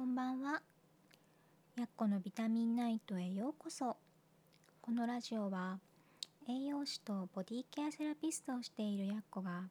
[0.00, 0.62] こんばんは。
[1.76, 3.98] やっこのビタミンナイトへようこそ。
[4.80, 5.78] このラジオは
[6.48, 9.64] 栄養士とボディケアセラピストをしているやっこが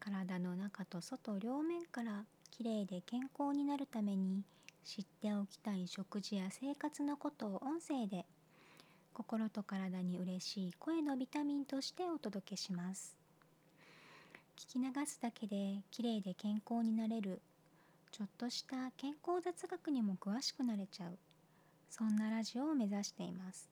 [0.00, 4.42] 体の中と外両面からきれいで健康になるために
[4.84, 8.24] 知っておきたい食事や生活のことを音声で
[9.14, 13.16] 心と体に嬉しい声のビタミンとしてお届けします。
[14.58, 17.40] 聞き流すだけできれいで健康になれる
[18.12, 21.18] ちょっとした健康雑学にも詳しくなれちゃう。
[21.88, 23.68] そんなラジオを目指しています。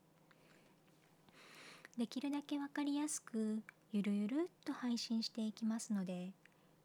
[1.97, 3.61] できるだけ分かりやすく
[3.93, 6.31] ゆるゆるっと配信していきますので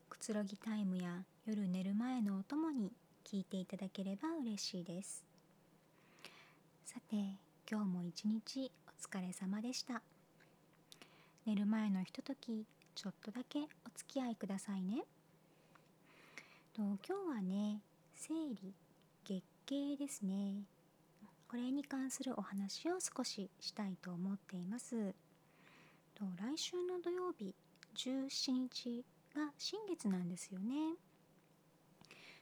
[0.09, 2.91] くつろぎタイムや夜寝る前のお供に
[3.23, 5.23] 聞いていただければ嬉しいです。
[6.85, 7.16] さて
[7.70, 10.02] 今日も一日お疲れ様でした。
[11.45, 13.63] 寝る前のひとときちょっとだけお
[13.95, 15.03] 付き合いくださいね。
[16.76, 17.82] と今日はね
[18.16, 18.73] 生理
[19.23, 20.64] 月経ですね。
[21.48, 25.14] これに関するお話を少ししたいと思っています。
[26.16, 27.53] と来週の土曜日
[27.95, 30.95] 17日が新月なんですよね。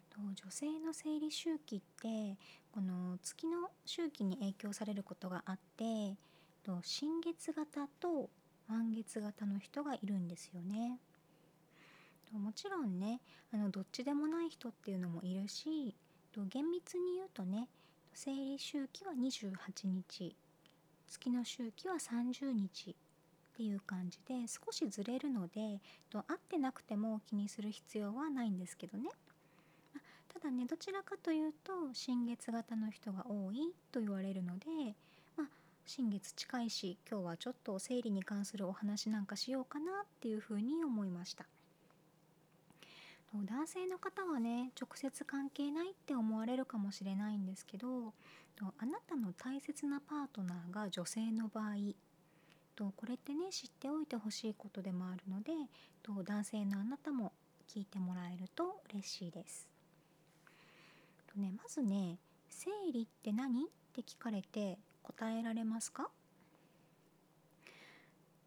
[0.09, 2.37] と女性の生理周期って
[2.71, 6.15] この月の周期に影響されることがあって
[6.63, 8.29] と新月型と
[8.69, 10.99] 満月型の人がいるんですよね。
[12.39, 13.21] もちろんね
[13.53, 15.95] あのどっちでもない人っていうのもいるし
[16.49, 17.67] 厳密に言うとね
[18.13, 20.35] 生理周期は28日
[21.07, 22.93] 月の周期は30日っ
[23.55, 25.81] ていう感じで少しずれるので
[26.13, 29.09] 合ってなくても気にする必要はないんですけどね
[30.33, 34.65] ただねどちらかというと新月型の人が多いと言われるので、
[35.35, 35.47] まあ、
[35.85, 41.45] 新月近いし今日はちょっと生理に関するお話なんかしようかなっていうふうに思いました。
[43.33, 48.13] 男性の方はね直接関係ないって思われるかもしれないんですけど
[48.77, 51.75] あなたの大切なパートナーが女性の場合
[52.77, 55.51] これってね知っておいてほしいことでもあるので
[56.03, 57.31] 男性のあなたも
[57.67, 59.67] 聞いてもらえると嬉しいです。
[61.33, 62.17] とね、まずね
[62.49, 66.09] 「生理って何?」って聞かれて答えられますか？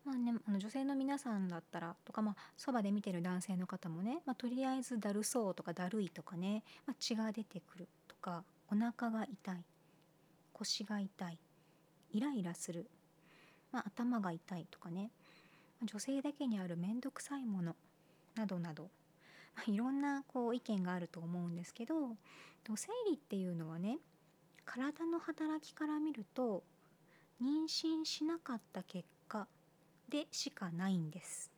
[0.05, 9.65] まあね、あの女性の皆さんだったらとか、まあ、そばで見てる男性の方もね、まあ、とりあえずだるそうとかだるいとかね、まあ、血が出てくるとかお腹が痛い
[10.53, 11.39] 腰が痛い
[12.13, 12.87] イライラする、
[13.73, 15.11] まあ、頭が痛いとかね
[15.83, 17.75] 女性だけにある面倒くさいもの
[18.37, 18.91] などなど、
[19.57, 21.95] まあ、いろんなこう意見があると思うんですけど
[22.77, 23.99] 生理っていうのはね
[24.67, 26.63] 体の働きから見ると
[27.43, 29.14] 妊娠しなかった結果
[30.09, 31.51] でしかないんです。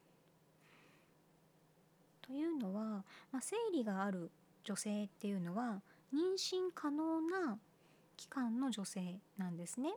[2.23, 4.31] というのは、まあ、生理がある
[4.65, 5.81] 女性っていうのは
[6.13, 7.59] 妊娠可能な
[8.17, 9.91] 期間の女性なんですね。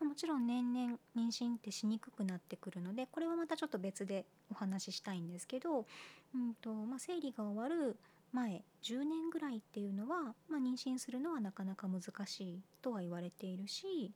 [0.00, 5.86] もちろん年々妊娠ってしにくくなってくるのでこれはまたちょっと別でお話ししたいんですけど、
[6.34, 7.96] うんとまあ、生理が終わる
[8.32, 14.12] 前10年ぐらいっていうのは、まあ、妊娠するのはなかなか難しいとは言われているし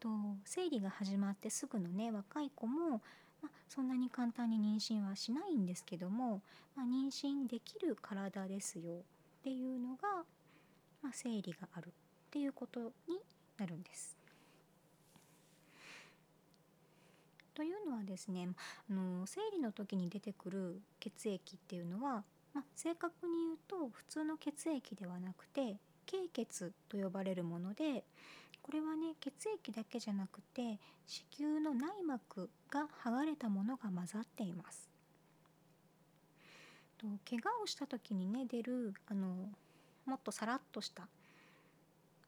[0.00, 0.08] と
[0.44, 3.00] 生理が始まってすぐのね若い子も、
[3.42, 6.42] まあ、そんなに簡単に妊娠はしないんですけども、
[6.74, 10.24] まあ、妊娠できる体ですよっていうのが、
[11.02, 11.90] まあ、生理があるっ
[12.30, 13.18] ていうことに
[13.58, 14.16] なるんです。
[17.54, 18.48] というのはですね
[18.90, 28.04] あの生理の時に出てくる血液っていうのは、まあ、正確に言うと普通の血液ではなくて経血と呼ばれるもので
[28.66, 34.90] これはね血液だけじゃなくて子宮の内膜が剥がれたものが混ざっています。
[36.98, 39.50] と怪我をした時にね出るあの
[40.04, 41.06] もっとさらっとした、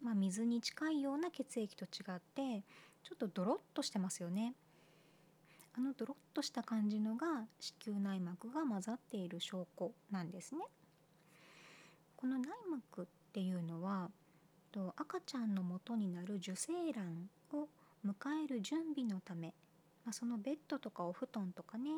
[0.01, 2.63] まあ、水に近いような血液と違って
[3.03, 4.55] ちょっとドロッとしてますよね。
[5.77, 10.61] あのドロッとした感じのが子宮内膜が混ざっている証拠なんですね。
[12.17, 14.11] この内膜っていうのは
[14.79, 17.67] と赤ちゃんの元になる受精卵を
[18.07, 18.13] 迎
[18.45, 19.49] える準備のため、
[20.05, 21.91] まあ、そのベッドとかお布団とかね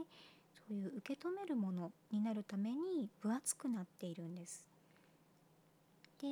[0.67, 4.67] そういう受け止めるものになるために分厚くなっているんです。
[6.23, 6.29] で、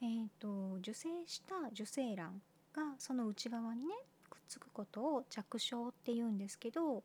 [0.00, 2.40] えーと、受精した受精卵
[2.72, 3.94] がその内側にね
[4.30, 7.02] くっつくことを着床っていうんですけど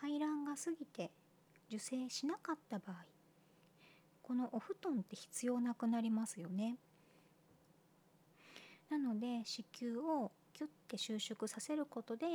[0.00, 1.10] 排卵が過ぎて
[1.68, 2.96] 受精しなかった場合
[4.22, 6.76] このお布団って必要なくなりますよね。
[8.92, 12.26] なので子宮をキュッて収縮させることで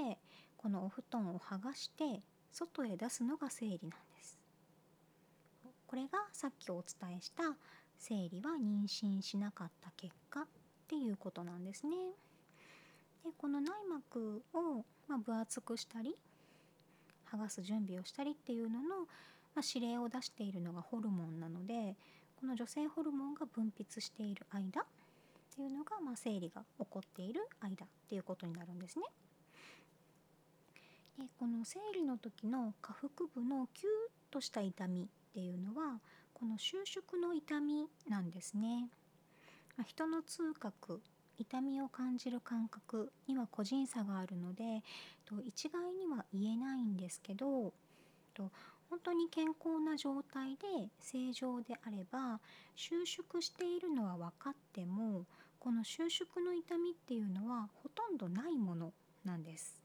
[0.57, 4.39] このお布団を剥がして外へ出すのが生理なんです。
[5.85, 7.43] これがさっきお伝えした
[7.99, 10.45] 生理は妊娠しなかった結果っ
[10.87, 11.95] ていうことなんですね。
[13.23, 16.15] でこの内膜を、ま、分厚くしたり
[17.31, 19.05] 剥がす準備をしたりっていうのの、
[19.53, 21.95] ま、指令を出しているのがホルモンなので
[22.39, 24.83] この女性ホルモンが分泌している間
[25.57, 29.05] っていうのが、まあ、生理が起こっている間っていうことになるんですね。
[31.17, 35.99] でこの生理の時の下腹部のキューッとした痛みっていうのは
[36.35, 38.87] この収縮の痛みなんですね。
[39.77, 41.01] ま、人の痛覚
[41.39, 44.83] 痛みを感じる感覚には個人差があるので
[45.25, 47.73] と一概には言えないんですけど
[48.35, 48.51] と
[48.89, 52.39] 本当に健康な状態で正常であれば
[52.75, 55.25] 収縮しているのは分かっても
[55.67, 58.93] この収縮の痛みっていうのはほとんどないもの
[59.25, 59.81] なんです。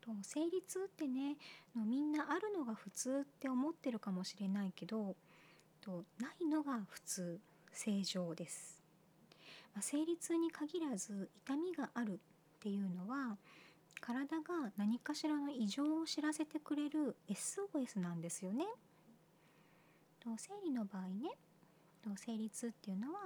[0.00, 1.36] と生理痛ってね
[1.76, 5.14] のみんなあるのが普通って思ってるかもしれないけど
[5.80, 7.38] とないのが普通
[7.72, 8.82] 正常です。
[9.72, 12.18] まあ、生理痛に限らず痛みがあるっ
[12.58, 13.36] ていうのは
[14.00, 18.64] 体が何かしらの異常を知らせてくれる SOS なんですよね。
[20.18, 21.30] と生理の場合ね
[22.02, 23.20] と生理痛っていうのは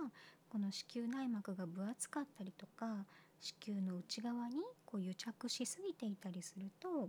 [0.50, 3.06] この子宮内膜が分厚かったりとか
[3.40, 7.08] 子宮の内側にこう癒着しすぎていたりすると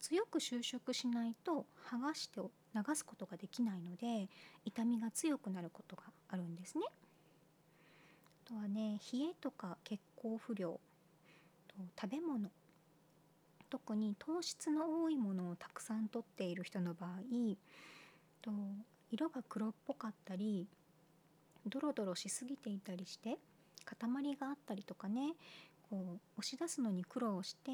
[0.00, 4.28] 強く収縮しないと剥がして流すことができないので
[4.64, 6.84] 痛みが強くなることがあるんですね。
[8.46, 10.78] あとはね冷えとか血行不良
[11.68, 12.50] と食べ物
[13.70, 17.10] 特に糖質の多いものをたくさんとっている人の場合
[18.42, 18.50] と
[19.10, 20.66] 色が黒っぽかったり
[21.66, 23.38] ドロドロしすぎていたりして
[23.84, 25.34] 塊があったりとかね
[25.88, 27.70] こう押し出すのに苦労して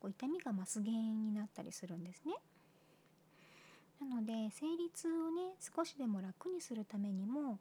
[0.00, 2.34] こう痛みが増す原因になったりするんですね。
[4.00, 7.58] なので生理痛をね少しでも楽にするためにも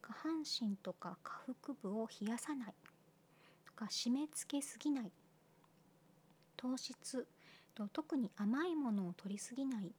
[0.00, 1.32] 下半身とか下
[1.62, 2.74] 腹部を冷やさない
[3.66, 5.10] とか締め付けすぎない
[6.56, 7.26] 糖質
[7.74, 9.90] と特に甘いものを取りすぎないっ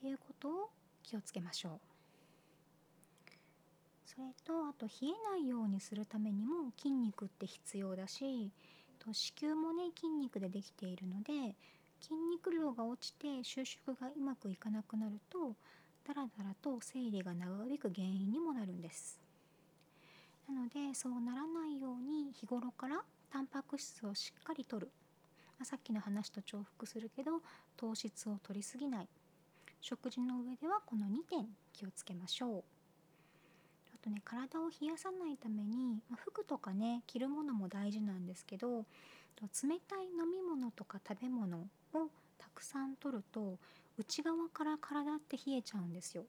[0.00, 0.70] ていうことを
[1.02, 1.97] 気をつけましょう。
[4.08, 8.50] それとあと冷えないようにするためにも筋肉って必要だし
[8.98, 11.54] と子宮もね筋肉でできているので
[12.00, 15.54] 筋肉量が落ちて収縮がうまくいかなくなると
[16.06, 19.20] だらだらと生理が長引く原因にもなるんです。
[20.48, 24.88] なのでそうならないように日頃からタンパク質をしっかりとる、
[25.58, 27.42] まあ、さっきの話と重複するけど
[27.76, 29.08] 糖質を取りすぎない。
[29.82, 32.77] 食事の上ではこの2点気をつけましょう。
[34.08, 38.84] とね体を冷やさないために、ま、服とかね着るものも大事なんですけど
[39.40, 41.62] 冷たい飲み物とか食べ物を
[42.38, 43.56] たくさん取ると
[43.98, 46.24] 内側から体って冷えちゃうんですよ。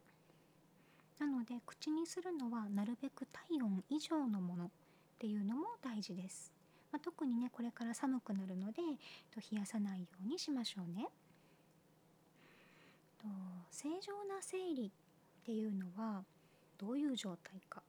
[1.20, 4.70] なので口にするのはなるべく体温以上のものっ
[5.20, 6.54] ていうのも大事です、
[6.94, 8.82] まあ、特にねこれから寒くなるので
[9.52, 11.08] 冷やさないようにしましょうね。
[13.22, 13.28] と
[13.70, 16.24] 正常な生理っていうのは
[16.80, 17.84] どういう状態か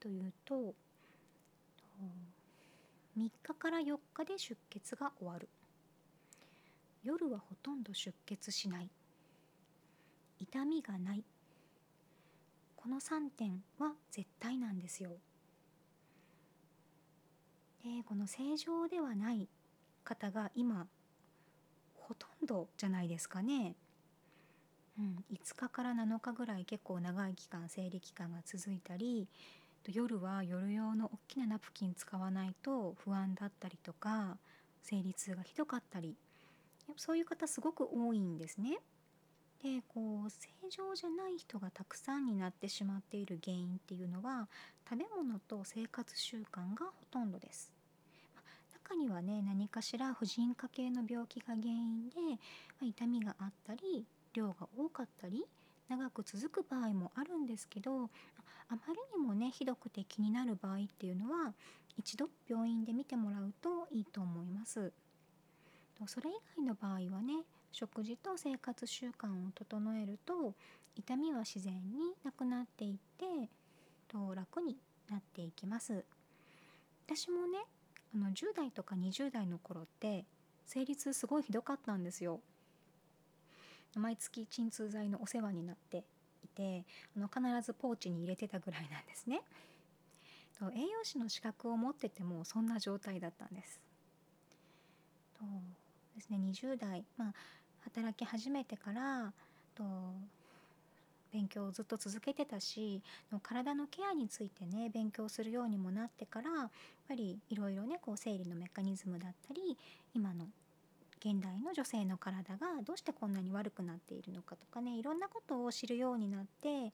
[0.00, 0.74] というと
[3.16, 5.48] 3日から4日で出血が終わる
[7.02, 8.90] 夜はほとんど出血しない
[10.38, 11.24] 痛みがない
[12.74, 15.10] この3点は絶対なんですよ。
[17.82, 19.48] でこの正常ではない
[20.04, 20.86] 方が今
[21.94, 23.74] ほとんどじゃないですかね。
[24.98, 29.28] うん、5日から7日ぐらい結構長い期間生理期間が続いたり
[29.92, 34.36] 夜は夜用の大きなナプキン使わないと不安だったりとか
[34.82, 36.16] 生理痛がひどかったり
[36.96, 38.78] そういう方すごく多いんですね。
[39.62, 44.48] でこう正常じゃない人がたくさんになってしまっている原因っていうのは
[44.88, 47.72] 食べ物と生活習慣がほとんどです。
[48.84, 52.14] 中にはね何かしら婦人科系の病気が原因で、
[52.80, 54.04] ま痛みがあったり
[54.36, 55.44] 量が多かったり
[55.88, 58.10] 長く続く場合もあるんですけど
[58.68, 61.52] あまりにもねひどくて気になる場合っていうのは
[61.96, 64.92] 一度病院で見てもらうといいと思います。
[66.06, 70.52] それ以外の場合はね食事と生活習慣を整えると
[70.94, 73.48] 痛みは自然になくなっていって
[74.08, 74.76] と楽に
[75.10, 76.04] なっていきます
[77.06, 77.58] 私もね
[78.14, 80.26] あの10代とか20代の頃って
[80.66, 82.40] 生理痛すごいひどかったんですよ
[83.98, 86.04] 毎月鎮痛剤のお世話になって
[86.44, 86.84] いて
[87.16, 89.42] あの必ずポーチに入れてたぐらいなんですね。
[90.74, 93.80] 栄養士の資格を持っててもそんな状態だったんです。
[95.38, 95.44] と
[96.14, 97.34] ですね20代、まあ、
[97.84, 99.32] 働き始めてから
[99.74, 99.84] と
[101.32, 103.02] 勉強をずっと続けてたし
[103.42, 106.70] 体のケアについてね勉強するようにもなってからやっ
[107.08, 109.76] ぱりいろいろねこう生理のメカニズムだったり
[110.14, 110.46] 今の
[111.18, 116.92] 現代の女性の体がどうしてこんなに悪くなっているのかとかねいろんなことを知るようになって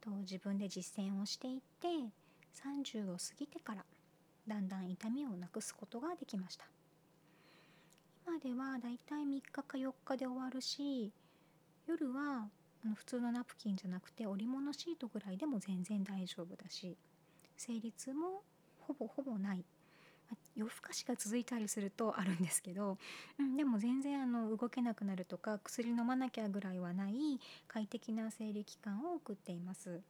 [0.00, 1.88] と自分で実践をしていって
[2.64, 3.84] 30を過ぎてから
[4.46, 6.66] だんだん痛みをなくすことができました。
[8.26, 11.12] 今ではだいたい3日か4日で終わるし
[11.86, 12.48] 夜は
[12.96, 16.96] 普通のナプキンじゃなくて織物シートぐらいでも全然大丈夫だし
[17.56, 18.42] 生理痛も
[18.80, 19.64] ほぼほぼない。
[20.56, 22.96] 夜更かしが続いたりするとあるんですけど、
[23.38, 27.14] うん、でも全然あの動けなくなるとか薬飲まなきゃぐらいはない
[27.68, 30.00] 快適な生理期間を送っています。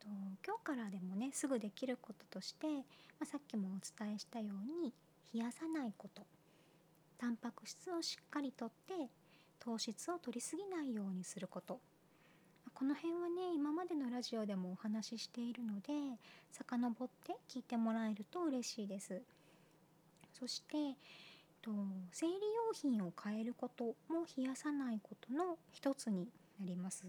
[0.00, 0.06] と
[0.46, 2.82] 今日からでもねすぐできることとして、ま
[3.22, 4.92] あ、さっきもお伝えしたように
[5.34, 6.22] 冷やさないこと
[7.18, 9.10] タンパク質をしっかりとって
[9.58, 11.80] 糖質を取りすぎないようにすること
[12.78, 16.18] この辺はね今までのラジオでもお話ししているので
[16.52, 19.22] 遡って聞いてもらえると嬉しいです。
[20.38, 20.94] そしてえっ
[21.62, 21.70] と
[22.12, 22.38] 生理用
[22.74, 26.28] 品を変えることも冷やさないことの一つに
[26.60, 27.06] なります。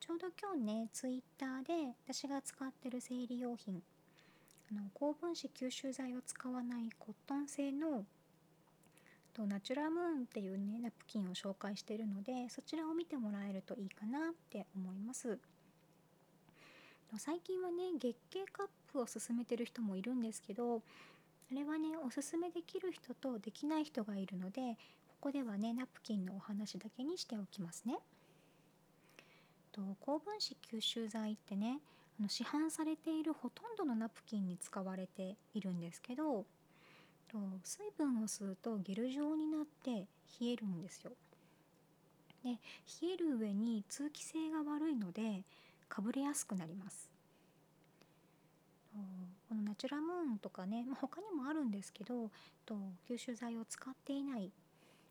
[0.00, 3.80] ちょうど今日ねツイッターで私が使ってる生理用品
[4.72, 8.04] あの高分子吸収剤を使わないコットン製の
[9.38, 15.38] とナチュラムーンっていうねナプキンを紹介しているのでそちらを見てもらえるといいかなって思います。
[17.16, 20.82] 最近はね月経カップを勧めてる人もいるんですけど
[21.50, 24.76] あれはねおすすめできる人とできない人がいるので
[25.06, 27.98] ここではねナプキンのお話だけにしておきますね。
[29.72, 31.78] と高分子吸収剤ってね
[32.18, 36.44] あの市販されているほとんどのナプキンに使われているんですけど
[37.30, 40.06] と水分を吸うとゲル状になって
[40.40, 41.12] 冷えるんですよ。
[42.44, 42.58] で冷
[43.14, 45.42] える上に通気性が悪いので
[45.88, 47.10] かぶれやすくなります。
[49.48, 52.30] このナチュラムーンとかね、まあ、他にもあるんですけど
[52.66, 52.76] と
[53.08, 54.50] 吸収剤を使っていない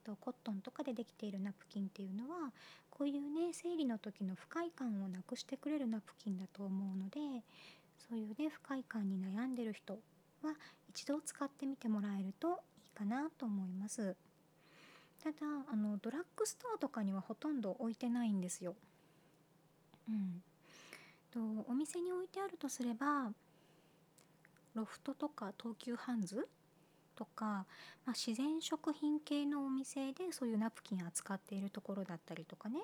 [0.04, 2.52] とコットンとかでできているナプキンっていうのは
[2.90, 7.44] こういうね生理の時の不快感をなくしてくれるナプキンだと思うので
[8.10, 9.98] そういうね不快感に悩んでる人
[10.48, 10.56] は
[10.90, 12.52] 一度使ってみてもらえるとい
[12.88, 14.16] いかなと思います。
[15.24, 15.38] ただ
[15.72, 18.76] あのドラッグストアとかにはほとんど置いてないんですよ。
[20.10, 20.42] うん。
[21.32, 21.40] と
[21.70, 23.32] お店に置いてあるとすれば
[24.74, 26.48] ロフトとか東急ハンズ
[27.16, 27.66] とか、
[28.06, 32.80] まあ、自然食品系のお店でそういうナプキン扱っているところだったりとかね。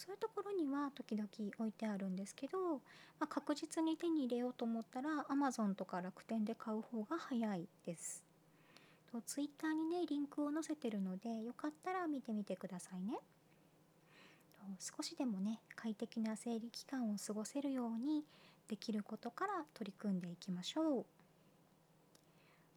[0.00, 1.28] そういうところには時々
[1.58, 2.76] 置いてあるんですけど、
[3.18, 8.24] まあ、確実に手に入れようと思ったら Amazon とか楽天で買う方が早いです。
[9.12, 13.18] と Twitter にねリンクを載せてるのでよかったら見てみてくださいね。
[14.78, 18.24] 少しでもね快適な生理期間を過ごせるように
[18.68, 21.04] できることから取り組んでいきましょう。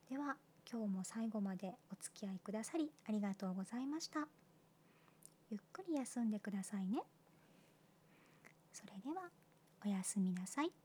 [0.09, 0.35] では
[0.69, 4.27] 今日も最後までお付き合いくださりありがとうございました。
[5.49, 7.01] ゆっくり休んでくださいね。
[8.73, 9.29] それでは
[9.85, 10.82] おやすみなさい。